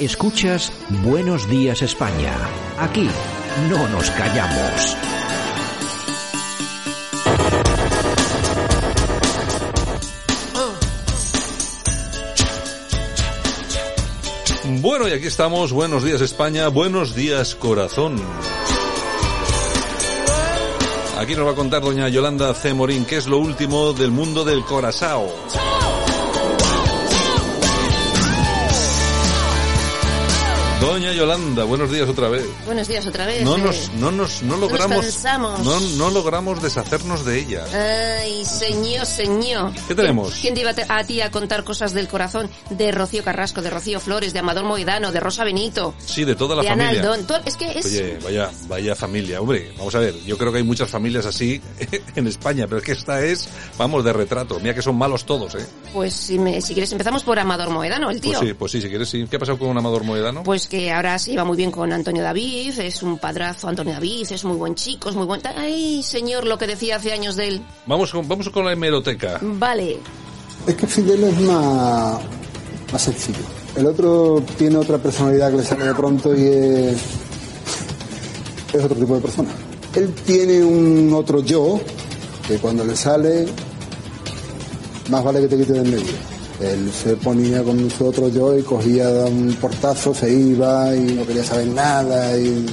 Escuchas 0.00 0.72
Buenos 1.04 1.46
Días 1.46 1.82
España. 1.82 2.32
Aquí 2.78 3.06
no 3.68 3.86
nos 3.90 4.10
callamos. 4.12 4.96
Bueno, 14.80 15.06
y 15.06 15.12
aquí 15.12 15.26
estamos. 15.26 15.70
Buenos 15.74 16.02
días 16.02 16.22
España, 16.22 16.68
buenos 16.68 17.14
días 17.14 17.54
corazón. 17.54 18.16
Aquí 21.18 21.34
nos 21.34 21.46
va 21.46 21.50
a 21.50 21.54
contar 21.54 21.82
doña 21.82 22.08
Yolanda 22.08 22.54
C. 22.54 22.72
Morín 22.72 23.04
qué 23.04 23.18
es 23.18 23.26
lo 23.26 23.36
último 23.36 23.92
del 23.92 24.12
mundo 24.12 24.46
del 24.46 24.64
corazao. 24.64 25.30
Doña 30.80 31.12
Yolanda, 31.12 31.64
buenos 31.64 31.90
días 31.92 32.08
otra 32.08 32.28
vez. 32.30 32.42
Buenos 32.64 32.88
días 32.88 33.06
otra 33.06 33.26
vez. 33.26 33.42
No 33.44 33.56
eh. 33.56 33.62
nos, 33.62 33.90
no 33.98 34.10
nos, 34.10 34.42
no 34.42 34.56
logramos, 34.56 35.04
cansamos. 35.04 35.60
no, 35.60 35.78
no 35.78 36.10
logramos 36.10 36.62
deshacernos 36.62 37.24
de 37.26 37.38
ella. 37.38 37.64
Ay, 38.22 38.44
señor, 38.46 39.04
señor. 39.04 39.72
¿Qué 39.86 39.94
tenemos? 39.94 40.32
¿Quién 40.40 40.54
te 40.54 40.60
iba 40.62 40.72
a, 40.88 41.04
ti 41.04 41.20
a 41.20 41.30
contar 41.30 41.64
cosas 41.64 41.92
del 41.92 42.08
corazón? 42.08 42.48
De 42.70 42.92
Rocío 42.92 43.22
Carrasco, 43.22 43.60
de 43.60 43.68
Rocío 43.68 44.00
Flores, 44.00 44.32
de 44.32 44.38
Amador 44.38 44.64
Moedano, 44.64 45.12
de 45.12 45.20
Rosa 45.20 45.44
Benito, 45.44 45.94
Sí, 46.04 46.24
de 46.24 46.34
toda 46.34 46.56
la 46.56 46.62
de 46.62 46.68
familia. 46.68 47.00
Aldón. 47.02 47.26
Todo- 47.26 47.40
es 47.44 47.56
que 47.56 47.78
es... 47.78 47.84
Oye, 47.84 48.18
vaya, 48.24 48.50
vaya 48.66 48.96
familia, 48.96 49.40
hombre, 49.42 49.72
vamos 49.76 49.94
a 49.94 49.98
ver, 49.98 50.14
yo 50.24 50.38
creo 50.38 50.50
que 50.50 50.58
hay 50.58 50.64
muchas 50.64 50.88
familias 50.88 51.26
así 51.26 51.60
en 52.16 52.26
España, 52.26 52.66
pero 52.66 52.78
es 52.78 52.84
que 52.84 52.92
esta 52.92 53.22
es, 53.22 53.48
vamos, 53.76 54.02
de 54.02 54.14
retrato. 54.14 54.58
Mira 54.60 54.74
que 54.74 54.82
son 54.82 54.96
malos 54.96 55.26
todos, 55.26 55.54
¿eh? 55.56 55.66
Pues 55.92 56.14
si, 56.14 56.38
me- 56.38 56.62
si 56.62 56.72
quieres 56.72 56.90
empezamos 56.90 57.22
por 57.22 57.38
Amador 57.38 57.68
Moedano, 57.68 58.10
el 58.10 58.18
tío. 58.20 58.38
Pues 58.38 58.48
sí, 58.48 58.54
pues 58.54 58.72
sí, 58.72 58.80
si 58.80 58.88
quieres, 58.88 59.08
sí. 59.10 59.26
¿Qué 59.28 59.36
ha 59.36 59.38
pasado 59.38 59.58
con 59.58 59.76
Amador 59.76 60.04
Moedano? 60.04 60.42
Pues 60.42 60.69
que 60.70 60.92
ahora 60.92 61.18
se 61.18 61.32
lleva 61.32 61.44
muy 61.44 61.56
bien 61.56 61.72
con 61.72 61.92
Antonio 61.92 62.22
David, 62.22 62.78
es 62.78 63.02
un 63.02 63.18
padrazo 63.18 63.68
Antonio 63.68 63.92
David, 63.92 64.28
es 64.30 64.44
muy 64.44 64.56
buen 64.56 64.76
chico, 64.76 65.10
es 65.10 65.16
muy 65.16 65.26
buen... 65.26 65.42
Ay, 65.56 66.02
señor, 66.04 66.46
lo 66.46 66.56
que 66.56 66.68
decía 66.68 66.96
hace 66.96 67.12
años 67.12 67.34
de 67.34 67.48
él. 67.48 67.62
Vamos 67.86 68.12
con, 68.12 68.26
vamos 68.28 68.48
con 68.50 68.64
la 68.64 68.72
hemeroteca. 68.72 69.38
Vale, 69.42 69.98
Es 70.66 70.74
que 70.76 70.86
Fidel 70.86 71.24
es 71.24 71.40
más, 71.40 72.20
más 72.92 73.02
sencillo. 73.02 73.40
El 73.76 73.86
otro 73.86 74.42
tiene 74.56 74.76
otra 74.76 74.98
personalidad 74.98 75.50
que 75.50 75.56
le 75.56 75.64
sale 75.64 75.86
de 75.86 75.94
pronto 75.94 76.34
y 76.36 76.44
es, 76.44 76.98
es 78.72 78.84
otro 78.84 78.96
tipo 78.96 79.16
de 79.16 79.20
persona. 79.20 79.50
Él 79.96 80.14
tiene 80.24 80.62
un 80.62 81.12
otro 81.12 81.42
yo 81.42 81.80
que 82.46 82.58
cuando 82.58 82.84
le 82.84 82.94
sale, 82.94 83.46
más 85.08 85.24
vale 85.24 85.40
que 85.40 85.48
te 85.48 85.56
quite 85.56 85.72
de 85.72 85.80
en 85.80 85.90
medio. 85.90 86.39
Él 86.60 86.90
se 86.92 87.16
ponía 87.16 87.62
con 87.62 87.90
su 87.90 88.06
otro 88.06 88.28
yo 88.28 88.56
y 88.58 88.62
cogía 88.62 89.08
un 89.08 89.56
portazo, 89.60 90.14
se 90.14 90.30
iba 90.32 90.94
y 90.94 91.00
no 91.14 91.26
quería 91.26 91.44
saber 91.44 91.68
nada 91.68 92.36
y... 92.36 92.66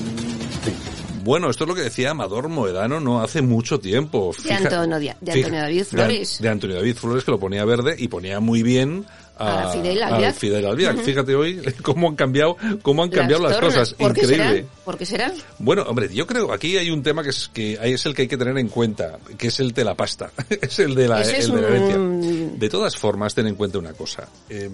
Bueno, 1.23 1.49
esto 1.49 1.65
es 1.65 1.67
lo 1.67 1.75
que 1.75 1.81
decía 1.81 2.11
Amador 2.11 2.47
Moedano 2.47 3.01
no 3.01 3.21
hace 3.21 3.41
mucho 3.41 3.79
tiempo. 3.81 4.33
De 4.45 4.53
Antonio- 4.53 4.97
de- 4.97 5.15
de 5.19 5.31
Antonio 5.33 5.59
David 5.61 5.83
Flores. 5.83 6.37
De, 6.39 6.43
de 6.43 6.49
Antonio 6.49 6.75
David 6.77 6.95
Flores, 6.95 7.23
que 7.25 7.31
lo 7.31 7.39
ponía 7.39 7.65
verde 7.65 7.95
y 7.97 8.07
ponía 8.07 8.39
muy 8.39 8.63
bien 8.63 9.05
a, 9.37 9.63
A 9.63 9.71
Fidel 9.71 10.01
al 10.03 10.13
Albiac. 10.15 10.35
Fidel 10.35 10.65
Albiac. 10.65 10.97
Fíjate 10.99 11.35
hoy 11.35 11.61
cómo 11.81 12.09
han 12.09 12.15
cambiado, 12.15 12.57
cómo 12.81 13.03
han 13.03 13.09
cambiado 13.09 13.43
las, 13.47 13.57
cosas. 13.57 13.93
¿Por 13.93 14.13
qué 14.13 14.21
Increíble. 14.21 14.65
¿Por 14.83 14.97
qué 14.97 15.05
será? 15.05 15.33
Bueno, 15.59 15.83
hombre, 15.83 16.09
yo 16.13 16.25
creo 16.27 16.51
aquí 16.53 16.77
hay 16.77 16.89
un 16.89 17.03
tema 17.03 17.23
que 17.23 17.29
es 17.29 17.49
que 17.53 17.77
es 17.81 18.05
el 18.05 18.13
que 18.15 18.23
hay 18.23 18.27
que 18.27 18.37
tener 18.37 18.57
en 18.57 18.67
cuenta, 18.69 19.19
que 19.37 19.47
es 19.47 19.59
el 19.59 19.71
de 19.73 19.83
la 19.83 19.95
pasta, 19.95 20.31
es 20.49 20.79
el 20.79 20.95
de 20.95 21.07
la, 21.07 21.21
el 21.21 21.51
de 21.51 21.61
la 21.61 21.67
herencia. 21.67 21.95
un- 21.99 22.59
De 22.59 22.69
todas 22.69 22.95
formas, 22.95 23.33
ten 23.35 23.47
en 23.47 23.55
cuenta 23.55 23.77
una 23.79 23.93
cosa. 23.93 24.27
Eh, 24.49 24.69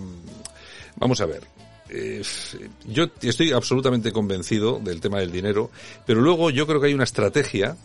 vamos 0.95 1.19
a 1.21 1.25
ver. 1.25 1.41
Eh, 1.89 2.23
yo 2.87 3.05
estoy 3.21 3.51
absolutamente 3.51 4.11
convencido 4.11 4.79
del 4.79 4.99
tema 4.99 5.19
del 5.19 5.31
dinero, 5.31 5.69
pero 6.07 6.21
luego 6.21 6.49
yo 6.49 6.65
creo 6.65 6.81
que 6.81 6.87
hay 6.87 6.93
una 6.93 7.03
estrategia 7.03 7.75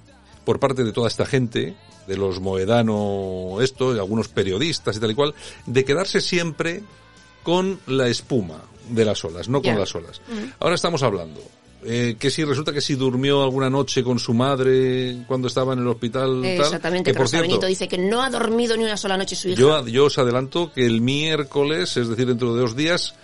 por 0.48 0.58
parte 0.58 0.82
de 0.82 0.92
toda 0.92 1.08
esta 1.08 1.26
gente, 1.26 1.74
de 2.06 2.16
los 2.16 2.40
Moedano, 2.40 3.58
esto, 3.60 3.92
de 3.92 4.00
algunos 4.00 4.28
periodistas 4.28 4.96
y 4.96 4.98
tal 4.98 5.10
y 5.10 5.14
cual, 5.14 5.34
de 5.66 5.84
quedarse 5.84 6.22
siempre 6.22 6.82
con 7.42 7.78
la 7.86 8.08
espuma 8.08 8.62
de 8.88 9.04
las 9.04 9.22
olas, 9.26 9.50
no 9.50 9.60
con 9.60 9.78
las 9.78 9.94
olas. 9.94 10.22
Ahora 10.58 10.74
estamos 10.74 11.02
hablando. 11.02 11.42
eh, 11.84 12.16
que 12.18 12.30
si 12.30 12.44
resulta 12.44 12.72
que 12.72 12.80
si 12.80 12.94
durmió 12.94 13.42
alguna 13.42 13.68
noche 13.68 14.02
con 14.02 14.18
su 14.18 14.32
madre 14.32 15.18
cuando 15.26 15.48
estaba 15.48 15.74
en 15.74 15.80
el 15.80 15.86
hospital, 15.88 16.40
tal, 16.40 16.46
Exactamente, 16.46 17.10
que 17.10 17.12
que 17.12 17.18
por 17.18 17.28
cierto, 17.28 17.46
Benito 17.46 17.66
dice 17.66 17.86
que 17.86 17.98
no 17.98 18.22
ha 18.22 18.30
dormido 18.30 18.74
ni 18.74 18.84
una 18.84 18.96
sola 18.96 19.18
noche 19.18 19.36
su 19.36 19.50
hija. 19.50 19.60
yo, 19.60 19.86
yo 19.86 20.06
os 20.06 20.16
adelanto 20.16 20.72
que 20.72 20.86
el 20.86 21.02
miércoles, 21.02 21.94
es 21.98 22.08
decir, 22.08 22.26
dentro 22.26 22.54
de 22.54 22.62
dos 22.62 22.74
días, 22.74 23.14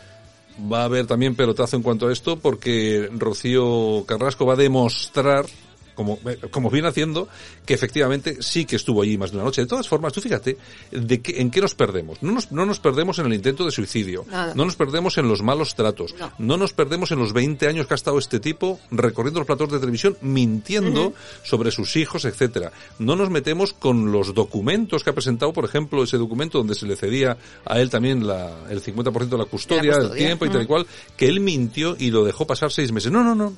va 0.70 0.82
a 0.82 0.84
haber 0.84 1.06
también 1.06 1.34
pelotazo 1.34 1.76
en 1.76 1.82
cuanto 1.82 2.08
a 2.08 2.12
esto, 2.12 2.38
porque 2.38 3.08
Rocío 3.12 4.04
Carrasco 4.06 4.46
va 4.46 4.52
a 4.52 4.56
demostrar, 4.56 5.46
como, 5.94 6.18
como 6.50 6.70
viene 6.70 6.88
haciendo, 6.88 7.28
que 7.66 7.74
efectivamente 7.74 8.38
sí 8.42 8.64
que 8.64 8.76
estuvo 8.76 9.02
allí 9.02 9.16
más 9.18 9.30
de 9.30 9.36
una 9.36 9.44
noche. 9.44 9.60
De 9.62 9.66
todas 9.66 9.88
formas, 9.88 10.12
tú 10.12 10.20
fíjate, 10.20 10.56
de 10.90 11.20
qué, 11.22 11.40
¿en 11.40 11.50
qué 11.50 11.60
nos 11.60 11.74
perdemos? 11.74 12.22
No 12.22 12.32
nos, 12.32 12.52
no 12.52 12.66
nos 12.66 12.80
perdemos 12.80 13.18
en 13.18 13.26
el 13.26 13.34
intento 13.34 13.64
de 13.64 13.70
suicidio, 13.70 14.24
Nada. 14.30 14.54
no 14.54 14.64
nos 14.64 14.76
perdemos 14.76 15.16
en 15.18 15.28
los 15.28 15.42
malos 15.42 15.74
tratos, 15.74 16.14
No. 16.18 16.32
no 16.38 16.56
nos 16.56 16.72
perdemos 16.72 17.10
en 17.12 17.18
los 17.18 17.32
20 17.32 17.66
años 17.68 17.86
que 17.86 17.94
ha 17.94 17.96
estado 17.96 18.18
este 18.18 18.40
tipo 18.40 18.78
recorriendo 18.90 19.40
los 19.40 19.46
platos 19.46 19.70
de 19.72 19.78
televisión, 19.78 20.16
mintiendo 20.20 21.12
sobre 21.42 21.70
sus 21.70 21.96
hijos, 21.96 22.24
etcétera. 22.24 22.72
No 22.98 23.16
nos 23.16 23.30
metemos 23.30 23.72
con 23.72 24.12
los 24.12 24.34
documentos 24.34 25.02
que 25.04 25.10
ha 25.10 25.14
presentado, 25.14 25.52
por 25.52 25.64
ejemplo, 25.64 26.02
ese 26.04 26.16
documento 26.18 26.58
donde 26.58 26.74
se 26.74 26.86
le 26.86 26.96
cedía 26.96 27.36
a 27.64 27.80
él 27.80 27.90
también 27.90 28.26
la, 28.26 28.64
el 28.70 28.82
50% 28.82 29.28
de 29.28 29.38
la 29.38 29.44
custodia, 29.44 29.82
De 29.82 29.88
la 29.88 29.94
el 29.96 30.00
custodia. 30.02 30.26
tiempo 30.26 30.46
y 30.46 30.50
tal 30.50 30.62
y 30.62 30.66
cual, 30.66 30.86
que 31.16 31.26
él 31.26 31.40
mintió 31.40 31.96
y 31.98 32.10
lo 32.10 32.24
dejó 32.24 32.46
pasar 32.46 32.70
seis 32.72 32.92
meses. 32.92 33.10
No, 33.12 33.22
no, 33.24 33.34
no. 33.34 33.54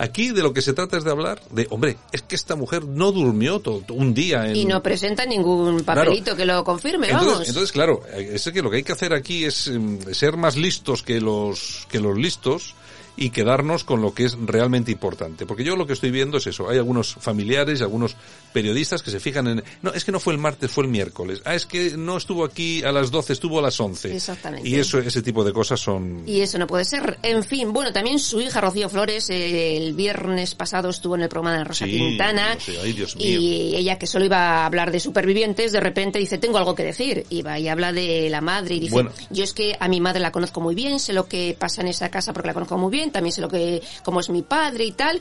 Aquí 0.00 0.30
de 0.30 0.42
lo 0.42 0.54
que 0.54 0.62
se 0.62 0.72
trata 0.72 0.96
es 0.96 1.04
de 1.04 1.10
hablar 1.10 1.42
de, 1.50 1.66
hombre, 1.68 1.98
es 2.10 2.22
que 2.22 2.34
esta 2.34 2.56
mujer 2.56 2.86
no 2.86 3.12
durmió 3.12 3.60
todo, 3.60 3.84
un 3.90 4.14
día 4.14 4.48
en... 4.48 4.56
Y 4.56 4.64
no 4.64 4.82
presenta 4.82 5.26
ningún 5.26 5.84
papelito 5.84 6.34
que 6.34 6.46
lo 6.46 6.64
confirme, 6.64 7.08
Entonces, 7.08 7.30
vamos. 7.32 7.48
entonces, 7.48 7.70
claro, 7.70 8.00
eh, 8.14 8.30
es 8.32 8.50
que 8.50 8.62
lo 8.62 8.70
que 8.70 8.78
hay 8.78 8.82
que 8.82 8.92
hacer 8.92 9.12
aquí 9.12 9.44
es 9.44 9.66
em, 9.66 10.00
ser 10.14 10.38
más 10.38 10.56
listos 10.56 11.02
que 11.02 11.20
los, 11.20 11.86
que 11.90 12.00
los 12.00 12.16
listos 12.16 12.74
y 13.16 13.30
quedarnos 13.30 13.84
con 13.84 14.00
lo 14.02 14.14
que 14.14 14.24
es 14.24 14.36
realmente 14.40 14.90
importante. 14.92 15.46
Porque 15.46 15.64
yo 15.64 15.76
lo 15.76 15.86
que 15.86 15.92
estoy 15.92 16.10
viendo 16.10 16.38
es 16.38 16.46
eso. 16.46 16.68
Hay 16.68 16.78
algunos 16.78 17.14
familiares 17.14 17.80
y 17.80 17.82
algunos 17.82 18.16
periodistas 18.52 19.02
que 19.02 19.10
se 19.10 19.20
fijan 19.20 19.46
en, 19.46 19.64
no, 19.82 19.92
es 19.92 20.04
que 20.04 20.12
no 20.12 20.20
fue 20.20 20.32
el 20.32 20.38
martes, 20.38 20.70
fue 20.70 20.84
el 20.84 20.90
miércoles. 20.90 21.42
Ah, 21.44 21.54
es 21.54 21.66
que 21.66 21.96
no 21.96 22.16
estuvo 22.16 22.44
aquí 22.44 22.82
a 22.82 22.92
las 22.92 23.10
12, 23.10 23.32
estuvo 23.32 23.58
a 23.58 23.62
las 23.62 23.78
11. 23.78 24.14
Exactamente. 24.14 24.68
Y 24.68 24.76
eso, 24.76 24.98
ese 24.98 25.22
tipo 25.22 25.44
de 25.44 25.52
cosas 25.52 25.80
son... 25.80 26.22
Y 26.26 26.40
eso 26.40 26.58
no 26.58 26.66
puede 26.66 26.84
ser. 26.84 27.18
En 27.22 27.44
fin, 27.44 27.72
bueno, 27.72 27.92
también 27.92 28.18
su 28.18 28.40
hija 28.40 28.60
Rocío 28.60 28.88
Flores 28.88 29.28
eh, 29.30 29.76
el 29.76 29.94
viernes 29.94 30.54
pasado 30.54 30.88
estuvo 30.90 31.14
en 31.14 31.22
el 31.22 31.28
programa 31.28 31.56
de 31.58 31.64
Rosa 31.64 31.84
Sí, 31.84 31.92
Quintana. 31.96 32.56
sí, 32.58 32.74
ay, 32.82 32.92
Dios 32.92 33.16
mío. 33.16 33.26
y 33.40 33.76
ella 33.76 33.98
que 33.98 34.06
solo 34.06 34.24
iba 34.24 34.38
a 34.62 34.66
hablar 34.66 34.90
de 34.90 35.00
supervivientes, 35.00 35.72
de 35.72 35.80
repente 35.80 36.18
dice, 36.18 36.38
tengo 36.38 36.58
algo 36.58 36.74
que 36.74 36.84
decir. 36.84 37.26
Y 37.30 37.42
va 37.42 37.58
y 37.58 37.68
habla 37.68 37.92
de 37.92 38.28
la 38.30 38.40
madre 38.40 38.74
y 38.76 38.80
dice, 38.80 38.92
Bueno. 38.94 39.10
yo 39.30 39.44
es 39.44 39.52
que 39.52 39.76
a 39.78 39.88
mi 39.88 40.00
madre 40.00 40.20
la 40.20 40.32
conozco 40.32 40.60
muy 40.60 40.74
bien, 40.74 40.98
sé 41.00 41.12
lo 41.12 41.26
que 41.28 41.56
pasa 41.58 41.80
en 41.82 41.88
esa 41.88 42.08
casa 42.10 42.32
porque 42.32 42.48
la 42.48 42.54
conozco 42.54 42.76
muy 42.78 42.90
bien, 42.90 42.99
también 43.10 43.32
sé 43.32 43.40
lo 43.40 43.48
que, 43.48 43.82
cómo 44.04 44.20
es 44.20 44.28
mi 44.28 44.42
padre 44.42 44.84
y 44.84 44.92
tal. 44.92 45.20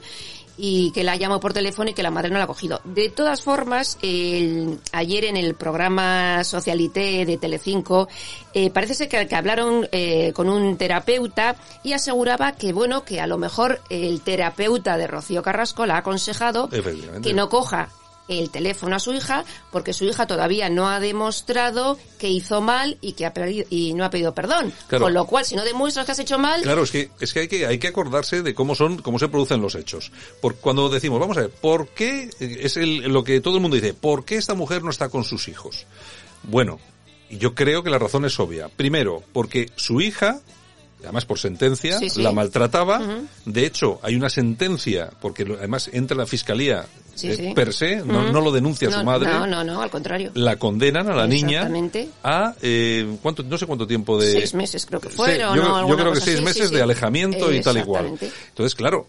Y 0.61 0.91
que 0.91 1.05
la 1.05 1.15
llamo 1.15 1.39
por 1.39 1.53
teléfono 1.53 1.89
y 1.89 1.93
que 1.93 2.03
la 2.03 2.11
madre 2.11 2.29
no 2.29 2.37
la 2.37 2.43
ha 2.43 2.47
cogido. 2.47 2.81
De 2.83 3.07
todas 3.07 3.41
formas, 3.41 3.97
el- 4.01 4.77
ayer 4.91 5.23
en 5.23 5.37
el 5.37 5.55
programa 5.55 6.43
Socialité 6.43 7.25
de 7.25 7.37
Telecinco, 7.37 8.09
eh, 8.53 8.69
parece 8.69 8.93
ser 8.93 9.07
que, 9.07 9.25
que 9.25 9.35
hablaron 9.37 9.87
eh, 9.93 10.33
con 10.33 10.49
un 10.49 10.75
terapeuta 10.75 11.55
y 11.81 11.93
aseguraba 11.93 12.51
que, 12.57 12.73
bueno, 12.73 13.05
que 13.05 13.21
a 13.21 13.27
lo 13.27 13.37
mejor 13.37 13.79
el 13.89 14.19
terapeuta 14.19 14.97
de 14.97 15.07
Rocío 15.07 15.41
Carrasco 15.41 15.85
la 15.85 15.95
ha 15.95 15.99
aconsejado 15.99 16.67
que 17.21 17.33
no 17.33 17.47
coja 17.47 17.87
el 18.29 18.49
teléfono 18.49 18.95
a 18.95 18.99
su 18.99 19.13
hija 19.13 19.43
porque 19.71 19.91
su 19.91 20.05
hija 20.05 20.27
todavía 20.27 20.69
no 20.69 20.89
ha 20.89 20.99
demostrado 20.99 21.97
que 22.17 22.29
hizo 22.29 22.61
mal 22.61 22.97
y 23.01 23.13
que 23.13 23.25
ha 23.25 23.33
y 23.69 23.93
no 23.93 24.05
ha 24.05 24.09
pedido 24.09 24.33
perdón. 24.33 24.71
Claro. 24.87 25.05
Con 25.05 25.13
lo 25.13 25.25
cual, 25.25 25.45
si 25.45 25.55
no 25.55 25.63
demuestras 25.63 26.05
que 26.05 26.11
has 26.13 26.19
hecho 26.19 26.37
mal, 26.37 26.61
Claro, 26.61 26.83
es 26.83 26.91
que, 26.91 27.09
es 27.19 27.33
que 27.33 27.41
hay 27.41 27.47
que, 27.47 27.65
hay 27.65 27.79
que 27.79 27.87
acordarse 27.87 28.41
de 28.41 28.53
cómo 28.53 28.75
son, 28.75 28.97
cómo 28.97 29.19
se 29.19 29.27
producen 29.27 29.61
los 29.61 29.75
hechos. 29.75 30.11
Por, 30.41 30.55
cuando 30.55 30.89
decimos, 30.89 31.19
vamos 31.19 31.37
a 31.37 31.41
ver, 31.41 31.49
¿por 31.49 31.87
qué, 31.89 32.29
es 32.39 32.77
el, 32.77 32.97
lo 33.11 33.23
que 33.23 33.41
todo 33.41 33.55
el 33.55 33.61
mundo 33.61 33.75
dice, 33.75 33.93
¿por 33.93 34.25
qué 34.25 34.35
esta 34.35 34.53
mujer 34.53 34.83
no 34.83 34.91
está 34.91 35.09
con 35.09 35.23
sus 35.23 35.47
hijos? 35.47 35.85
Bueno, 36.43 36.79
yo 37.29 37.55
creo 37.55 37.83
que 37.83 37.89
la 37.89 37.99
razón 37.99 38.25
es 38.25 38.39
obvia. 38.39 38.69
Primero, 38.69 39.23
porque 39.33 39.69
su 39.75 40.01
hija 40.01 40.41
además 41.03 41.25
por 41.25 41.39
sentencia, 41.39 41.97
Sí, 41.97 42.09
sí. 42.09 42.21
la 42.21 42.31
maltrataba. 42.31 43.01
De 43.45 43.65
hecho, 43.65 43.99
hay 44.03 44.15
una 44.15 44.29
sentencia, 44.29 45.09
porque 45.21 45.43
además 45.43 45.89
entra 45.93 46.17
la 46.17 46.25
fiscalía 46.25 46.85
Sí, 47.19 47.29
eh, 47.29 47.35
sí. 47.35 47.53
per 47.53 47.73
se, 47.73 47.97
no, 47.97 48.31
lo 48.31 48.51
denuncia 48.51 48.89
no, 48.89 48.99
su 48.99 49.03
madre. 49.03 49.29
No, 49.29 49.45
no, 49.45 49.63
no, 49.63 49.81
al 49.81 49.89
contrario. 49.89 50.31
La 50.35 50.55
condenan 50.55 51.09
a 51.09 51.15
la 51.15 51.27
niña 51.27 51.69
a, 52.23 52.55
eh, 52.61 53.17
¿cuánto, 53.21 53.43
no 53.43 53.57
sé 53.57 53.65
cuánto 53.65 53.85
tiempo 53.85 54.19
de... 54.19 54.31
Seis 54.31 54.53
meses 54.53 54.85
creo 54.85 54.99
que 55.01 55.09
Sí, 55.09 55.15
fueron, 55.15 55.55
yo, 55.55 55.63
¿no? 55.63 55.87
yo 55.89 55.95
creo 55.97 56.13
que 56.13 56.21
seis 56.21 56.37
así, 56.37 56.45
meses 56.45 56.67
sí, 56.67 56.73
de 56.73 56.77
sí. 56.77 56.83
alejamiento 56.83 57.51
y 57.53 57.61
tal 57.61 57.77
y 57.77 57.83
cual. 57.83 58.17
Entonces, 58.49 58.75
claro, 58.75 59.07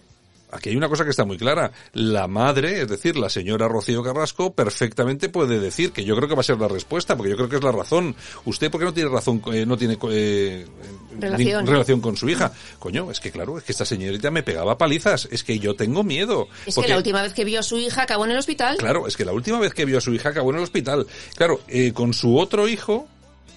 aquí 0.52 0.70
hay 0.70 0.76
una 0.76 0.88
cosa 0.88 1.04
que 1.04 1.10
está 1.10 1.24
muy 1.24 1.36
clara. 1.38 1.72
La 1.92 2.26
madre, 2.28 2.82
es 2.82 2.88
decir, 2.88 3.16
la 3.16 3.28
señora 3.30 3.68
Rocío 3.68 4.02
Carrasco, 4.02 4.52
perfectamente 4.52 5.28
puede 5.28 5.58
decir 5.60 5.92
que 5.92 6.04
yo 6.04 6.16
creo 6.16 6.28
que 6.28 6.34
va 6.34 6.40
a 6.40 6.44
ser 6.44 6.58
la 6.58 6.68
respuesta, 6.68 7.16
porque 7.16 7.30
yo 7.30 7.36
creo 7.36 7.48
que 7.48 7.56
es 7.56 7.62
la 7.62 7.72
razón. 7.72 8.14
¿Usted 8.44 8.70
por 8.70 8.80
qué 8.80 8.84
no 8.86 8.92
tiene 8.94 9.10
razón, 9.10 9.42
eh, 9.52 9.64
no 9.66 9.76
tiene 9.76 9.98
eh, 10.10 10.66
Relación. 11.18 11.64
ni- 11.64 11.70
relación 11.70 12.00
con 12.00 12.16
su 12.16 12.28
hija? 12.28 12.52
Coño, 12.78 13.10
es 13.10 13.20
que 13.20 13.30
claro, 13.30 13.58
es 13.58 13.64
que 13.64 13.72
esta 13.72 13.84
señorita 13.84 14.30
me 14.30 14.42
pegaba 14.42 14.78
palizas. 14.78 15.28
Es 15.30 15.44
que 15.44 15.58
yo 15.58 15.74
tengo 15.74 16.02
miedo. 16.02 16.48
Es 16.66 16.74
porque- 16.74 16.86
que 16.88 16.92
la 16.92 16.98
última 16.98 17.22
vez 17.22 17.32
que 17.32 17.44
vio 17.44 17.60
a 17.60 17.62
su 17.62 17.78
hija 17.78 18.02
acabó 18.02 18.24
en 18.24 18.32
el 18.32 18.38
hospital. 18.38 18.76
Claro, 18.78 19.06
es 19.06 19.16
que 19.16 19.24
la 19.24 19.32
última 19.32 19.58
vez 19.58 19.74
que 19.74 19.84
vio 19.84 19.98
a 19.98 20.00
su 20.00 20.12
hija 20.14 20.30
acabó 20.30 20.50
en 20.50 20.56
el 20.56 20.62
hospital. 20.62 21.06
Claro, 21.36 21.60
eh, 21.68 21.92
con 21.92 22.12
su 22.14 22.38
otro 22.38 22.68
hijo, 22.68 23.06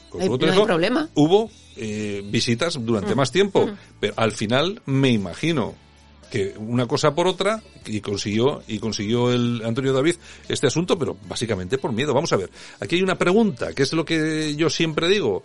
con 0.10 0.22
hay- 0.22 0.28
su 0.28 0.34
otro 0.34 0.48
no 0.48 0.54
hay 0.54 0.58
hijo, 0.60 0.68
problema. 0.68 1.10
hubo 1.16 1.50
eh, 1.76 2.22
visitas 2.26 2.78
durante 2.86 3.16
más 3.16 3.32
tiempo, 3.32 3.68
pero 4.00 4.14
al 4.16 4.32
final 4.32 4.80
me 4.86 5.10
imagino 5.10 5.74
que 6.34 6.56
una 6.58 6.88
cosa 6.88 7.14
por 7.14 7.28
otra 7.28 7.62
y 7.86 8.02
consiguió 8.02 8.64
y 8.68 8.80
consiguió 8.80 9.32
el 9.32 9.62
Antonio 9.64 9.94
David 9.94 10.16
este 10.50 10.66
asunto, 10.66 10.98
pero 10.98 11.16
básicamente 11.28 11.78
por 11.78 11.94
miedo. 11.94 12.12
Vamos 12.12 12.34
a 12.34 12.38
ver, 12.38 12.50
aquí 12.80 12.96
hay 12.96 13.04
una 13.04 13.20
pregunta, 13.20 13.72
que 13.74 13.84
es 13.84 13.94
lo 13.94 14.04
que 14.04 14.56
yo 14.56 14.68
siempre 14.72 15.08
digo. 15.08 15.44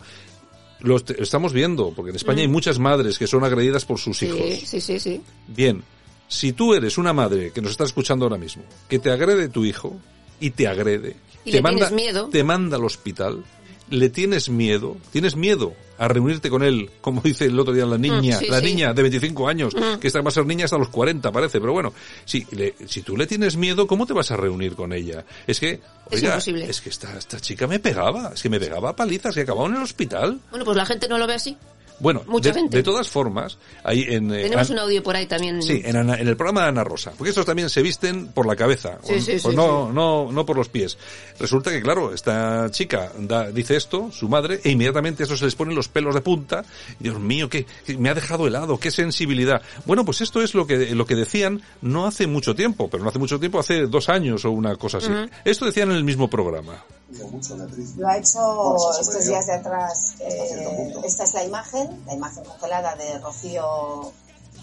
Lo 0.79 0.95
est- 0.95 1.11
estamos 1.11 1.53
viendo, 1.53 1.91
porque 1.95 2.09
en 2.09 2.15
España 2.15 2.41
hay 2.41 2.47
muchas 2.47 2.79
madres 2.79 3.19
que 3.19 3.27
son 3.27 3.43
agredidas 3.43 3.85
por 3.85 3.99
sus 3.99 4.19
hijos. 4.23 4.39
sí, 4.65 4.81
sí, 4.81 4.99
sí. 4.99 5.21
Bien, 5.47 5.83
si 6.27 6.53
tú 6.53 6.73
eres 6.73 6.97
una 6.97 7.13
madre 7.13 7.51
que 7.51 7.61
nos 7.61 7.69
está 7.69 7.83
escuchando 7.83 8.25
ahora 8.25 8.39
mismo, 8.39 8.63
que 8.87 8.97
te 8.97 9.11
agrede 9.11 9.47
tu 9.49 9.65
hijo 9.65 9.95
y 10.39 10.49
te 10.49 10.67
agrede, 10.67 11.17
Y 11.45 11.51
te 11.51 11.57
le 11.57 11.61
manda, 11.61 11.91
miedo. 11.91 12.29
te 12.29 12.43
manda 12.43 12.77
al 12.77 12.85
hospital, 12.85 13.43
le 13.89 14.09
tienes 14.09 14.49
miedo, 14.49 14.97
tienes 15.11 15.35
miedo 15.35 15.73
a 15.97 16.07
reunirte 16.07 16.49
con 16.49 16.63
él, 16.63 16.89
como 17.01 17.21
dice 17.21 17.45
el 17.45 17.59
otro 17.59 17.73
día 17.73 17.85
la 17.85 17.97
niña, 17.97 18.37
Mm, 18.37 18.39
sí, 18.39 18.47
la 18.47 18.59
sí. 18.59 18.65
niña 18.65 18.93
de 18.93 19.01
25 19.01 19.47
años, 19.49 19.73
que 19.99 20.07
esta 20.07 20.21
va 20.21 20.29
a 20.29 20.31
ser 20.31 20.45
niña 20.45 20.65
hasta 20.65 20.77
los 20.77 20.89
40 20.89 21.31
parece, 21.31 21.59
pero 21.59 21.73
bueno, 21.73 21.93
si, 22.25 22.45
le- 22.51 22.75
si 22.87 23.01
tú 23.01 23.17
le 23.17 23.27
tienes 23.27 23.57
miedo, 23.57 23.85
¿cómo 23.87 24.05
te 24.05 24.13
vas 24.13 24.31
a 24.31 24.37
reunir 24.37 24.75
con 24.75 24.93
ella? 24.93 25.25
Es 25.45 25.59
que, 25.59 25.71
Es 25.71 25.81
oiga, 26.21 26.29
imposible. 26.29 26.69
es 26.69 26.79
que 26.81 26.89
esta, 26.89 27.17
esta 27.17 27.39
chica 27.39 27.67
me 27.67 27.79
pegaba, 27.79 28.31
es 28.33 28.41
que 28.41 28.49
me 28.49 28.59
pegaba 28.59 28.91
a 28.91 28.95
palizas 28.95 29.35
y 29.35 29.41
acababa 29.41 29.67
en 29.67 29.75
el 29.75 29.81
hospital. 29.83 30.39
Bueno, 30.51 30.63
pues 30.65 30.77
la 30.77 30.85
gente 30.85 31.07
no 31.09 31.17
lo 31.17 31.27
ve 31.27 31.33
así. 31.33 31.57
Bueno, 31.99 32.23
Mucha 32.27 32.49
de, 32.49 32.59
gente. 32.59 32.77
de 32.77 32.83
todas 32.83 33.09
formas, 33.09 33.57
ahí 33.83 34.05
en... 34.09 34.31
eh, 34.33 34.43
Tenemos 34.43 34.69
An- 34.69 34.73
un 34.77 34.79
audio 34.79 35.03
por 35.03 35.15
ahí 35.15 35.25
también. 35.25 35.61
Sí, 35.61 35.81
en, 35.83 35.95
Ana- 35.97 36.15
en 36.15 36.27
el 36.27 36.35
programa 36.37 36.61
de 36.63 36.67
Ana 36.69 36.83
Rosa. 36.83 37.11
Porque 37.17 37.29
estos 37.29 37.45
también 37.45 37.69
se 37.69 37.81
visten 37.81 38.27
por 38.27 38.45
la 38.45 38.55
cabeza. 38.55 38.99
Sí, 39.03 39.13
o- 39.15 39.21
sí, 39.21 39.31
o 39.43 39.49
sí, 39.51 39.55
no, 39.55 39.91
no, 39.91 40.31
no 40.31 40.45
por 40.45 40.55
los 40.57 40.69
pies. 40.69 40.97
Resulta 41.39 41.71
que, 41.71 41.81
claro, 41.81 42.13
esta 42.13 42.69
chica 42.71 43.11
da- 43.19 43.51
dice 43.51 43.75
esto, 43.75 44.09
su 44.11 44.29
madre, 44.29 44.59
e 44.63 44.71
inmediatamente 44.71 45.23
eso 45.23 45.35
se 45.35 45.45
les 45.45 45.55
ponen 45.55 45.75
los 45.75 45.87
pelos 45.89 46.15
de 46.15 46.21
punta. 46.21 46.63
Dios 46.99 47.19
mío, 47.19 47.49
que 47.49 47.65
me 47.97 48.09
ha 48.09 48.13
dejado 48.13 48.47
helado, 48.47 48.79
qué 48.79 48.91
sensibilidad. 48.91 49.61
Bueno, 49.85 50.05
pues 50.05 50.21
esto 50.21 50.41
es 50.41 50.53
lo 50.55 50.65
que, 50.65 50.95
lo 50.95 51.05
que 51.05 51.15
decían 51.15 51.61
no 51.81 52.05
hace 52.05 52.27
mucho 52.27 52.55
tiempo, 52.55 52.89
pero 52.89 53.03
no 53.03 53.09
hace 53.09 53.19
mucho 53.19 53.39
tiempo, 53.39 53.59
hace 53.59 53.87
dos 53.87 54.09
años 54.09 54.45
o 54.45 54.51
una 54.51 54.75
cosa 54.77 54.99
así. 54.99 55.11
Esto 55.45 55.65
decían 55.65 55.89
en 55.91 55.97
el 55.97 56.03
mismo 56.03 56.29
programa. 56.29 56.83
Lo 57.97 58.07
ha 58.07 58.17
hecho 58.17 58.75
estos 58.99 59.25
días 59.25 59.45
de 59.47 59.53
atrás. 59.53 60.13
eh, 60.19 60.93
esta 61.03 61.23
es 61.23 61.33
la 61.33 61.43
imagen, 61.43 62.03
la 62.05 62.13
imagen 62.13 62.43
congelada 62.43 62.95
de 62.95 63.17
Rocío 63.19 64.11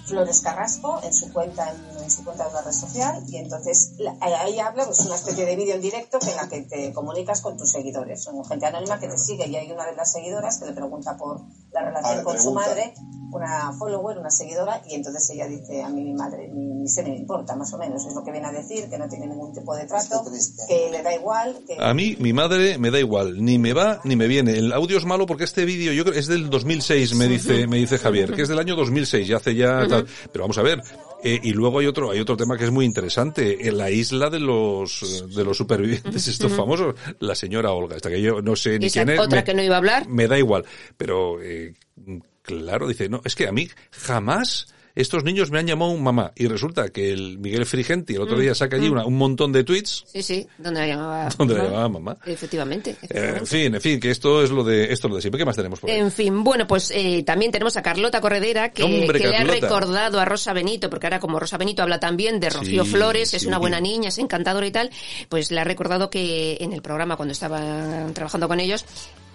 Flores 0.06 0.40
Carrasco 0.40 1.00
en 1.02 1.12
su 1.12 1.32
cuenta 1.32 1.68
en, 1.72 1.98
en 2.04 2.08
su 2.10 2.24
cuenta 2.24 2.44
de 2.44 2.50
una 2.50 2.62
red 2.62 2.72
social 2.72 3.24
y 3.26 3.38
entonces 3.38 3.94
la- 3.98 4.16
ahí 4.20 4.60
habla 4.60 4.84
pues 4.84 5.00
una 5.00 5.16
especie 5.16 5.44
de 5.44 5.56
vídeo 5.56 5.74
en 5.74 5.80
directo 5.80 6.18
en 6.22 6.36
la 6.36 6.48
que 6.48 6.60
te 6.62 6.92
comunicas 6.92 7.40
con 7.40 7.56
tus 7.56 7.72
seguidores. 7.72 8.22
Son 8.22 8.44
gente 8.44 8.66
anónima 8.66 9.00
que 9.00 9.08
te 9.08 9.18
sigue 9.18 9.48
y 9.48 9.56
hay 9.56 9.72
una 9.72 9.84
de 9.84 9.96
las 9.96 10.12
seguidoras 10.12 10.58
que 10.58 10.66
le 10.66 10.72
pregunta 10.74 11.16
por 11.16 11.40
la 11.72 11.82
relación 11.82 12.20
Ah, 12.20 12.22
con 12.22 12.40
su 12.40 12.52
madre, 12.52 12.94
una 13.32 13.72
follower, 13.78 14.18
una 14.18 14.30
seguidora 14.30 14.80
y 14.88 14.94
entonces 14.94 15.28
ella 15.30 15.46
dice 15.46 15.82
a 15.82 15.88
mí 15.88 16.02
mi 16.04 16.14
madre 16.14 16.48
ni, 16.52 16.66
ni 16.66 16.88
se 16.88 17.02
me 17.02 17.16
importa 17.16 17.54
más 17.56 17.72
o 17.74 17.78
menos 17.78 18.04
es 18.06 18.14
lo 18.14 18.22
que 18.24 18.30
viene 18.32 18.46
a 18.46 18.52
decir 18.52 18.88
que 18.88 18.98
no 18.98 19.08
tiene 19.08 19.26
ningún 19.26 19.52
tipo 19.52 19.74
de 19.76 19.84
trato, 19.86 20.22
que 20.68 20.88
le 20.90 21.02
da 21.02 21.14
igual, 21.14 21.56
que 21.66 21.76
A 21.78 21.92
mí, 21.94 22.16
mi 22.18 22.32
madre, 22.32 22.78
me 22.78 22.90
da 22.90 22.98
igual, 23.00 23.44
ni 23.44 23.58
me 23.58 23.72
va 23.72 24.00
ni 24.04 24.16
me 24.16 24.26
viene. 24.26 24.52
El 24.58 24.72
audio 24.72 24.96
es 24.98 25.04
malo 25.04 25.26
porque 25.26 25.44
este 25.44 25.64
vídeo, 25.64 25.92
yo 25.92 26.04
creo, 26.04 26.18
es 26.18 26.26
del 26.26 26.48
2006, 26.50 27.14
me 27.14 27.26
dice, 27.28 27.66
me 27.66 27.76
dice 27.78 27.98
Javier, 27.98 28.32
que 28.32 28.42
es 28.42 28.48
del 28.48 28.58
año 28.58 28.76
2006, 28.76 29.26
ya 29.28 29.36
hace 29.36 29.54
ya 29.54 29.86
tal. 29.88 30.06
Pero 30.32 30.44
vamos 30.44 30.58
a 30.58 30.62
ver. 30.62 30.82
eh, 31.24 31.40
y 31.42 31.52
luego 31.52 31.80
hay 31.80 31.86
otro, 31.86 32.10
hay 32.12 32.20
otro 32.20 32.36
tema 32.36 32.56
que 32.56 32.64
es 32.64 32.70
muy 32.70 32.84
interesante, 32.84 33.68
en 33.68 33.76
la 33.78 33.90
isla 33.90 34.30
de 34.30 34.38
los, 34.40 35.02
eh, 35.02 35.34
de 35.34 35.44
los 35.44 35.56
supervivientes, 35.56 36.28
estos 36.28 36.52
famosos, 36.52 36.94
la 37.20 37.34
señora 37.34 37.72
Olga, 37.72 37.96
esta 37.96 38.08
que 38.10 38.20
yo 38.22 38.40
no 38.42 38.54
sé 38.56 38.78
ni 38.78 38.88
quién 38.90 39.08
es. 39.10 39.18
otra 39.20 39.40
me- 39.40 39.44
que 39.44 39.54
no 39.54 39.62
iba 39.62 39.74
a 39.74 39.78
hablar. 39.78 40.08
me 40.08 40.28
da 40.28 40.38
igual. 40.38 40.64
Pero, 40.96 41.42
eh, 41.42 41.74
claro, 42.46 42.88
dice, 42.88 43.08
no, 43.08 43.20
es 43.24 43.34
que 43.34 43.46
a 43.48 43.52
mí 43.52 43.68
jamás 43.90 44.68
estos 44.94 45.24
niños 45.24 45.50
me 45.50 45.58
han 45.58 45.66
llamado 45.66 45.90
un 45.90 46.02
mamá. 46.02 46.32
Y 46.36 46.46
resulta 46.46 46.88
que 46.88 47.12
el 47.12 47.36
Miguel 47.38 47.66
Frigenti 47.66 48.14
el 48.14 48.22
otro 48.22 48.38
día 48.38 48.54
saca 48.54 48.76
allí 48.76 48.88
una- 48.88 49.04
un 49.04 49.18
montón 49.18 49.52
de 49.52 49.62
tweets 49.62 50.04
Sí, 50.06 50.22
sí, 50.22 50.46
donde 50.56 50.80
la 50.80 50.86
llamaba. 50.86 51.28
donde 51.36 51.52
la 51.52 51.60
mamá. 51.64 51.70
llamaba 51.74 51.88
mamá. 51.90 52.16
Efectivamente. 52.24 52.90
Eh, 52.92 52.96
efectivamente. 53.02 53.40
en 53.40 53.46
fin, 53.46 53.74
en 53.74 53.80
fin, 53.82 54.00
que 54.00 54.10
esto 54.10 54.42
es 54.42 54.50
lo 54.50 54.64
de 54.64 54.84
esto 54.90 55.08
es 55.08 55.10
lo 55.10 55.16
de 55.16 55.20
siempre. 55.20 55.38
¿Qué 55.38 55.44
más 55.44 55.54
tenemos 55.54 55.80
por 55.80 55.90
ahí? 55.90 55.98
En 55.98 56.10
fin, 56.10 56.42
bueno, 56.42 56.66
pues 56.66 56.90
eh, 56.94 57.22
también 57.26 57.52
tenemos 57.52 57.76
a 57.76 57.82
Carlota 57.82 58.22
Corredera 58.22 58.70
que, 58.72 58.84
Hombre, 58.84 59.20
que 59.20 59.28
le 59.28 59.36
ha 59.36 59.44
recordado 59.44 60.18
a 60.18 60.24
Rosa 60.24 60.54
Benito, 60.54 60.88
porque 60.88 61.08
ahora 61.08 61.20
como 61.20 61.38
Rosa 61.38 61.58
Benito 61.58 61.82
habla 61.82 62.00
también 62.00 62.40
de 62.40 62.48
Rocío 62.48 62.84
Sí, 62.86 62.90
Flores, 62.92 63.34
es 63.34 63.44
una 63.44 63.58
buena 63.58 63.80
niña, 63.82 64.08
es 64.08 64.16
encantadora 64.16 64.66
y 64.66 64.70
tal, 64.70 64.88
pues 65.28 65.50
le 65.50 65.60
ha 65.60 65.64
recordado 65.64 66.08
que 66.08 66.56
en 66.58 66.72
el 66.72 66.80
programa 66.80 67.16
cuando 67.16 67.32
estaban 67.32 68.14
trabajando 68.14 68.48
con 68.48 68.60
ellos 68.60 68.86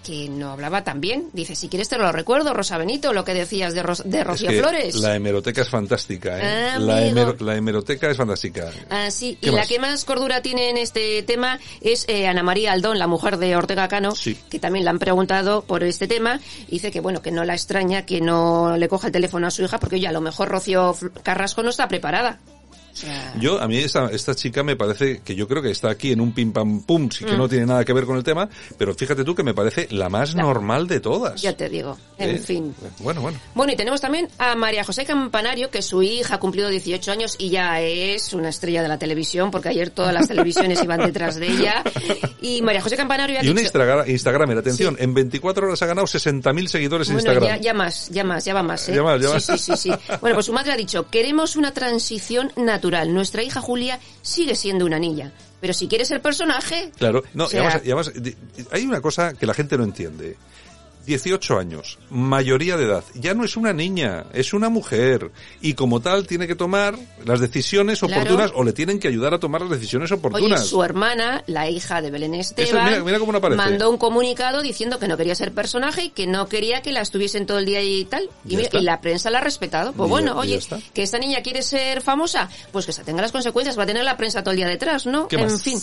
que 0.03 0.29
no 0.29 0.51
hablaba 0.51 0.83
tan 0.83 0.99
bien. 1.01 1.29
Dice, 1.33 1.55
si 1.55 1.67
quieres 1.69 1.87
te 1.89 1.97
lo 1.97 2.11
recuerdo, 2.11 2.53
Rosa 2.53 2.77
Benito, 2.77 3.13
lo 3.13 3.23
que 3.23 3.33
decías 3.33 3.73
de, 3.73 3.83
Ros- 3.83 4.03
de 4.03 4.19
Es 4.21 4.27
Rocío 4.27 4.49
que 4.49 4.59
Flores. 4.59 4.95
La 4.95 5.15
hemeroteca 5.15 5.61
es 5.61 5.69
fantástica, 5.69 6.37
¿eh? 6.39 6.69
Ah, 6.75 6.79
la, 6.79 7.05
hemero- 7.05 7.39
la 7.39 7.55
hemeroteca 7.55 8.09
es 8.09 8.17
fantástica. 8.17 8.71
Ah, 8.89 9.11
sí, 9.11 9.37
¿Qué 9.41 9.49
y 9.49 9.51
la 9.51 9.65
que 9.65 9.79
más 9.79 10.03
cordura 10.05 10.41
tiene 10.41 10.69
en 10.69 10.77
este 10.77 11.21
tema 11.23 11.59
es 11.81 12.05
eh, 12.07 12.27
Ana 12.27 12.43
María 12.43 12.71
Aldón, 12.71 12.99
la 12.99 13.07
mujer 13.07 13.37
de 13.37 13.55
Ortega 13.55 13.87
Cano, 13.87 14.15
Sí. 14.15 14.37
que 14.49 14.59
también 14.59 14.85
la 14.85 14.91
han 14.91 14.99
preguntado 14.99 15.61
por 15.63 15.83
este 15.83 16.07
tema. 16.07 16.39
Dice 16.69 16.91
que 16.91 16.99
bueno, 16.99 17.21
que 17.21 17.31
no 17.31 17.43
la 17.43 17.53
extraña 17.53 18.05
que 18.05 18.21
no 18.21 18.77
le 18.77 18.87
coja 18.87 19.07
el 19.07 19.13
teléfono 19.13 19.47
a 19.47 19.51
su 19.51 19.63
hija, 19.63 19.79
porque 19.79 19.95
oye, 19.97 20.07
a 20.07 20.11
lo 20.11 20.21
mejor 20.21 20.49
Rocío 20.49 20.95
Carrasco 21.23 21.63
no 21.63 21.69
está 21.69 21.87
preparada. 21.87 22.39
Yo, 23.39 23.61
a 23.61 23.67
mí 23.67 23.77
esta, 23.77 24.07
esta 24.09 24.35
chica 24.35 24.63
me 24.63 24.75
parece 24.75 25.21
que 25.21 25.35
yo 25.35 25.47
creo 25.47 25.61
que 25.61 25.71
está 25.71 25.89
aquí 25.89 26.11
en 26.11 26.21
un 26.21 26.33
pim 26.33 26.51
pam 26.51 26.81
pum, 26.83 27.09
sí 27.09 27.23
Mm. 27.25 27.27
que 27.27 27.37
no 27.37 27.47
tiene 27.49 27.65
nada 27.65 27.85
que 27.85 27.93
ver 27.93 28.05
con 28.05 28.17
el 28.17 28.23
tema, 28.23 28.49
pero 28.77 28.93
fíjate 28.93 29.23
tú 29.23 29.33
que 29.35 29.43
me 29.43 29.53
parece 29.53 29.87
la 29.91 30.09
más 30.09 30.35
normal 30.35 30.87
de 30.87 30.99
todas. 30.99 31.41
ya 31.41 31.53
te 31.53 31.69
digo, 31.69 31.97
en 32.17 32.29
¿Eh? 32.31 32.39
fin. 32.39 32.73
Bueno, 32.99 33.21
bueno. 33.21 33.37
Bueno, 33.55 33.73
y 33.73 33.75
tenemos 33.75 34.01
también 34.01 34.27
a 34.37 34.55
María 34.55 34.83
José 34.83 35.05
Campanario, 35.05 35.69
que 35.69 35.81
su 35.81 36.01
hija 36.03 36.35
ha 36.35 36.39
cumplido 36.39 36.69
18 36.69 37.11
años 37.11 37.35
y 37.37 37.49
ya 37.49 37.81
es 37.81 38.33
una 38.33 38.49
estrella 38.49 38.81
de 38.81 38.87
la 38.87 38.97
televisión, 38.99 39.51
porque 39.51 39.69
ayer 39.69 39.89
todas 39.89 40.13
las 40.13 40.27
televisiones 40.27 40.83
iban 40.83 40.99
detrás 40.99 41.35
de 41.37 41.47
ella. 41.47 41.83
Y 42.43 42.63
María 42.63 42.81
José 42.81 42.97
Campanario 42.97 43.39
ha 43.39 43.45
Y 43.45 43.49
una. 43.49 43.61
Instagram, 43.61 44.09
Instagramer, 44.09 44.57
atención, 44.57 44.97
en 44.99 45.13
24 45.13 45.67
horas 45.67 45.79
ha 45.83 45.85
ganado 45.85 46.07
60.000 46.07 46.67
seguidores 46.67 47.07
en 47.09 47.15
Bueno, 47.15 47.31
Instagram. 47.33 47.57
ya, 47.57 47.61
ya 47.61 47.73
más, 47.75 48.09
ya 48.09 48.23
más, 48.23 48.43
ya 48.45 48.53
va 48.55 48.63
más, 48.63 48.89
¿eh? 48.89 48.95
Ya 48.95 49.03
más, 49.03 49.21
ya 49.21 49.27
sí, 49.27 49.33
más. 49.33 49.43
sí, 49.43 49.57
sí, 49.57 49.77
sí. 49.77 49.91
Bueno, 50.21 50.35
pues 50.37 50.47
su 50.47 50.53
madre 50.53 50.71
ha 50.71 50.75
dicho, 50.77 51.07
queremos 51.07 51.55
una 51.55 51.71
transición 51.71 52.51
natural. 52.55 52.80
Nuestra 53.13 53.43
hija 53.43 53.61
Julia 53.61 53.99
sigue 54.21 54.55
siendo 54.55 54.85
una 54.85 54.99
niña. 54.99 55.31
Pero 55.59 55.73
si 55.73 55.87
quieres 55.87 56.09
el 56.11 56.21
personaje... 56.21 56.91
Claro, 56.97 57.23
no, 57.33 57.45
O 57.45 57.49
y 57.51 57.57
además, 57.57 57.81
y 57.83 57.87
además, 57.91 58.11
di- 58.15 58.35
hay 58.71 58.85
una 58.85 58.99
cosa 59.01 59.33
que 59.33 59.45
la 59.45 59.53
gente 59.53 59.77
no 59.77 59.83
entiende. 59.83 60.35
18 61.05 61.57
años, 61.57 61.97
mayoría 62.09 62.77
de 62.77 62.85
edad, 62.85 63.03
ya 63.15 63.33
no 63.33 63.43
es 63.43 63.57
una 63.57 63.73
niña, 63.73 64.25
es 64.33 64.53
una 64.53 64.69
mujer 64.69 65.31
y 65.61 65.73
como 65.73 65.99
tal 65.99 66.27
tiene 66.27 66.47
que 66.47 66.55
tomar 66.55 66.95
las 67.25 67.39
decisiones 67.39 67.99
Claro. 67.99 68.15
oportunas 68.21 68.51
o 68.55 68.63
le 68.63 68.73
tienen 68.73 68.99
que 68.99 69.07
ayudar 69.07 69.33
a 69.33 69.39
tomar 69.39 69.61
las 69.61 69.69
decisiones 69.71 70.11
Oye, 70.11 70.19
oportunas. 70.19 70.67
su 70.67 70.83
hermana, 70.83 71.43
la 71.47 71.69
hija 71.69 72.01
de 72.01 72.11
Belén 72.11 72.35
Esteban, 72.35 72.85
mira- 72.85 73.03
mira 73.03 73.19
cómo 73.19 73.35
aparece. 73.35 73.57
mandó 73.57 73.89
un 73.89 73.97
comunicado 73.97 74.61
diciendo 74.61 74.99
que 74.99 75.07
no 75.07 75.17
quería 75.17 75.35
ser 75.35 75.53
personaje 75.53 76.05
y 76.05 76.09
que 76.09 76.27
no 76.27 76.47
quería 76.47 76.81
que 76.81 76.91
la 76.91 77.01
estuviesen 77.01 77.45
todo 77.45 77.59
el 77.59 77.65
día 77.65 77.81
y 77.81 78.05
tal. 78.05 78.29
Y, 78.45 78.55
mira, 78.57 78.69
y 78.73 78.81
la 78.81 79.01
prensa 79.01 79.29
la 79.29 79.39
ha 79.39 79.41
respetado. 79.41 79.93
Pues 79.93 80.07
Y 80.07 80.09
bueno, 80.09 80.33
ya- 80.33 80.39
oye, 80.39 80.59
que 80.93 81.03
esta 81.03 81.17
niña 81.17 81.41
quiere 81.41 81.61
ser 81.63 82.01
famosa, 82.01 82.49
pues 82.71 82.85
que 82.85 82.93
se 82.93 83.03
tenga 83.03 83.21
las 83.21 83.31
consecuencias. 83.31 83.77
Va 83.77 83.83
a 83.83 83.87
tener 83.87 84.03
la 84.03 84.17
prensa 84.17 84.41
todo 84.43 84.51
el 84.51 84.57
día 84.57 84.67
detrás, 84.67 85.05
¿no? 85.05 85.27
¿Qué 85.27 85.37
en 85.37 85.43
más? 85.51 85.61
fin. 85.63 85.79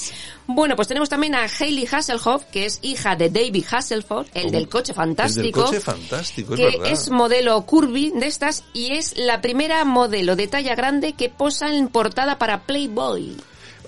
Bueno, 0.46 0.76
pues 0.76 0.88
tenemos 0.88 1.08
también 1.08 1.34
a 1.34 1.44
Hailey 1.46 1.86
Hasselhoff, 1.90 2.44
que 2.46 2.66
es 2.66 2.78
hija 2.82 3.16
de 3.16 3.30
David 3.30 3.64
Hasselhoff, 3.70 4.28
el 4.34 4.50
del 4.50 4.68
coche 4.68 4.92
El 4.92 4.96
fantástico. 5.16 5.42
del 5.42 5.52
coche 5.52 5.80
fantástico, 5.80 6.54
es 6.54 6.60
que 6.60 6.66
verdad. 6.78 6.92
es 6.92 7.10
modelo 7.10 7.60
curvy 7.62 8.12
de 8.14 8.26
estas 8.26 8.64
y 8.72 8.92
es 8.92 9.16
la 9.16 9.40
primera 9.40 9.84
modelo 9.84 10.36
de 10.36 10.46
talla 10.48 10.74
grande 10.74 11.12
que 11.14 11.28
posa 11.28 11.74
en 11.74 11.88
portada 11.88 12.38
para 12.38 12.62
Playboy. 12.62 13.36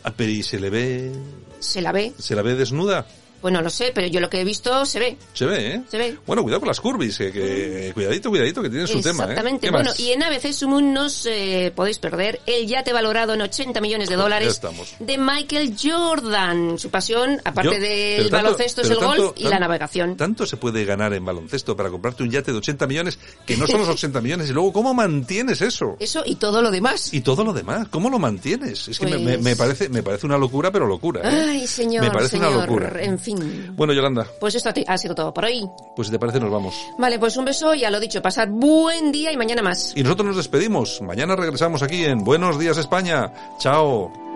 Ah, 0.03 0.13
pero 0.17 0.31
¿y 0.31 0.43
se 0.43 0.59
le 0.59 0.71
ve, 0.71 1.13
Se 1.59 1.81
la 1.81 1.93
ve. 1.93 2.13
se 2.19 2.35
la 2.35 2.43
ve 2.43 2.55
desnuda? 2.55 3.07
Pues 3.41 3.53
no 3.55 3.63
lo 3.63 3.71
sé, 3.71 3.93
pero 3.95 4.07
yo 4.07 4.21
lo 4.21 4.29
que 4.29 4.41
he 4.41 4.45
visto 4.45 4.85
se 4.85 4.99
ve. 4.99 5.17
Se 5.33 5.47
ve, 5.47 5.75
¿eh? 5.75 5.83
Se 5.91 5.97
ve. 5.99 6.17
Bueno, 6.27 6.43
cuidado 6.43 6.61
con 6.61 6.69
las 6.69 6.81
curvis, 6.81 7.17
que, 7.19 7.33
que- 7.33 7.91
cuidadito, 7.95 8.29
cuidadito, 8.31 8.63
que 8.63 8.69
tienen 8.69 8.87
su 8.87 9.01
tema, 9.01 9.25
¿eh? 9.25 9.29
Exactamente. 9.29 9.67
¿Qué 9.67 9.71
Bueno, 9.71 9.91
más? 9.91 10.01
y 10.01 10.13
en 10.13 10.23
ABC 10.23 10.53
Sumun 10.53 10.93
nos 10.93 11.25
eh, 11.27 11.73
podéis 11.75 11.99
perder 11.99 12.41
el 12.47 12.67
yate 12.67 12.93
valorado 12.93 13.33
en 13.35 13.41
80 13.41 13.81
millones 13.81 14.09
de 14.09 14.17
dólares 14.17 14.61
de 14.99 15.19
Michael 15.19 15.75
Jordan. 15.83 16.79
Su 16.79 16.91
pasión, 16.91 17.41
aparte 17.45 17.75
Yo- 17.75 17.81
del 17.81 18.31
tanto- 18.31 18.37
baloncesto, 18.45 18.83
es 18.83 18.91
el 18.91 18.99
tanto- 18.99 19.23
golf 19.25 19.33
y 19.39 19.45
la 19.45 19.59
navegación. 19.59 20.17
Tanto 20.17 20.47
se 20.47 20.57
puede 20.57 20.85
ganar 20.85 21.13
en 21.15 21.25
baloncesto 21.25 21.77
para 21.77 21.91
comprarte 21.91 22.23
un 22.23 22.31
yate 22.31 22.53
de 22.53 22.59
80 22.59 22.87
millones, 22.87 23.19
que 23.47 23.57
no 23.57 23.67
son 23.67 23.81
los 23.81 23.89
80 23.89 24.21
millones, 24.21 24.51
y 24.51 24.53
luego, 24.53 24.73
¿cómo 24.73 24.93
mantienes 24.95 25.63
eso? 25.63 25.97
Eso 25.99 26.23
y 26.27 26.35
todo 26.37 26.61
lo 26.63 26.71
demás. 26.71 27.13
Y 27.15 27.21
todo 27.23 27.45
lo 27.45 27.53
demás, 27.53 27.89
¿cómo 27.89 28.11
lo 28.11 28.19
mantienes? 28.19 28.89
Es 28.89 28.99
que 28.99 29.07
me- 29.07 29.19
me, 29.19 29.33
Pues- 29.35 29.43
me 29.43 29.57
parece, 29.57 29.89
me 29.89 30.03
parece 30.03 30.27
una 30.27 30.37
locura, 30.39 30.71
pero 30.71 30.87
locura. 30.87 31.21
¿eh? 31.25 31.45
Ay, 31.51 31.67
señor, 31.67 32.05
Me 32.05 32.11
parece 32.11 32.31
señor. 32.33 32.53
una 32.53 32.67
locura. 32.67 32.93
En 33.03 33.19
fin. 33.19 33.30
Bueno, 33.75 33.93
Yolanda, 33.93 34.27
Pues 34.39 34.55
esto 34.55 34.71
ha 34.87 34.99
sido 34.99 35.15
todo 35.15 35.33
por 35.33 35.45
hoy. 35.45 35.69
pues 35.97 36.09
si 36.09 36.13
te 36.13 36.19
parece 36.19 36.41
nos 36.41 36.51
vamos. 36.51 36.75
Vale, 36.99 37.19
pues 37.19 37.37
un 37.37 37.45
beso 37.45 37.75
y 37.75 37.85
a 37.85 37.91
lo 37.91 38.01
dicho, 38.01 38.21
pasad 38.23 38.49
buen 38.49 39.13
día 39.13 39.33
y 39.33 39.37
mañana 39.37 39.63
más. 39.63 39.93
Y 39.97 40.03
nosotros 40.03 40.27
nos 40.29 40.37
despedimos. 40.37 41.01
Mañana 41.03 41.37
regresamos 41.37 41.83
aquí 41.83 42.05
en 42.05 42.25
Buenos 42.25 42.59
Días 42.59 42.77
España. 42.79 43.33
Chao. 43.59 44.30